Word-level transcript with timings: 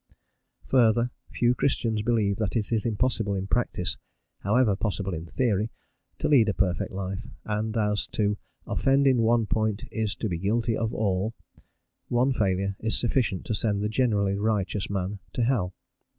Further, 0.65 1.11
few 1.29 1.53
Christians 1.53 2.01
believe 2.01 2.37
that 2.37 2.55
it 2.55 2.71
is 2.71 2.87
impossible 2.87 3.35
in 3.35 3.45
practice, 3.45 3.97
however 4.39 4.75
possible 4.75 5.13
in 5.13 5.27
theory, 5.27 5.69
to 6.17 6.27
lead 6.27 6.49
a 6.49 6.55
perfect 6.55 6.91
life; 6.91 7.27
and 7.45 7.77
as 7.77 8.07
to 8.07 8.39
"offend 8.65 9.05
in 9.05 9.21
one 9.21 9.45
point 9.45 9.83
is 9.91 10.15
to 10.15 10.27
be 10.27 10.39
guilty 10.39 10.75
of 10.75 10.91
all," 10.91 11.35
one 12.07 12.33
failure 12.33 12.75
is 12.79 12.97
sufficient 12.99 13.45
to 13.45 13.53
send 13.53 13.83
the 13.83 13.89
generally 13.89 14.39
righteous 14.39 14.89
man 14.89 15.19
to 15.33 15.43
hell. 15.43 15.75